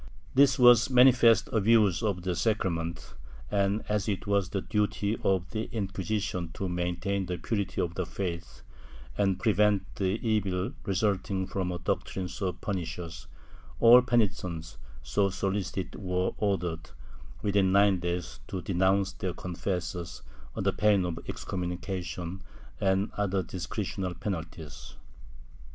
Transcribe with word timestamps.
This 0.33 0.57
was 0.57 0.87
a 0.89 0.93
manifest 0.93 1.47
abuse 1.53 2.01
of 2.01 2.23
the 2.23 2.35
sacra 2.35 2.71
ment 2.71 3.13
and, 3.51 3.83
as 3.87 4.09
it 4.09 4.25
was 4.25 4.49
the 4.49 4.61
duty 4.61 5.15
cf 5.17 5.47
the 5.51 5.69
Inquisition 5.71 6.49
to 6.55 6.67
maintain 6.67 7.27
the 7.27 7.37
purity 7.37 7.81
of 7.81 7.93
the 7.93 8.07
faith 8.07 8.63
and 9.15 9.39
prevent 9.39 9.83
the 9.97 10.19
evil 10.27 10.71
resulting 10.87 11.45
from 11.45 11.71
a 11.71 11.77
doctrine 11.77 12.27
so 12.27 12.51
pernicious, 12.51 13.27
all 13.79 14.01
penitents 14.01 14.79
so 15.03 15.29
solicited 15.29 15.93
were 15.93 16.31
ordered, 16.39 16.89
within 17.43 17.71
nine 17.71 17.99
days, 17.99 18.39
to 18.47 18.63
denounce 18.63 19.11
their 19.13 19.35
confessors, 19.35 20.23
under 20.55 20.71
pain 20.71 21.05
of 21.05 21.19
exconnnunica 21.27 22.01
tion 22.03 22.41
and 22.79 23.11
other 23.17 23.43
discretional 23.43 24.19
penalties. 24.19 24.95